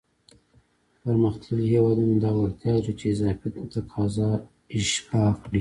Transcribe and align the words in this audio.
پرمختللی 1.01 1.71
هېوادونه 1.73 2.15
دا 2.25 2.31
وړتیا 2.37 2.71
لري 2.75 2.93
چې 2.99 3.05
اضافي 3.13 3.47
تقاضا 3.73 4.29
اشباع 4.77 5.31
کړي. 5.39 5.49